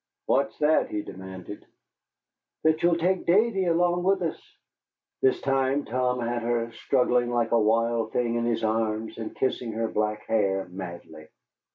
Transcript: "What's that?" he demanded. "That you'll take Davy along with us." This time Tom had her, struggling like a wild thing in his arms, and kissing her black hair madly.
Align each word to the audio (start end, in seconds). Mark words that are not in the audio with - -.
"What's 0.25 0.57
that?" 0.57 0.89
he 0.89 1.03
demanded. 1.03 1.63
"That 2.63 2.81
you'll 2.81 2.97
take 2.97 3.27
Davy 3.27 3.65
along 3.67 4.01
with 4.01 4.23
us." 4.23 4.57
This 5.21 5.39
time 5.41 5.85
Tom 5.85 6.21
had 6.21 6.41
her, 6.41 6.71
struggling 6.71 7.29
like 7.29 7.51
a 7.51 7.59
wild 7.61 8.11
thing 8.11 8.33
in 8.33 8.45
his 8.45 8.63
arms, 8.63 9.19
and 9.19 9.35
kissing 9.35 9.73
her 9.73 9.87
black 9.89 10.25
hair 10.25 10.67
madly. 10.71 11.27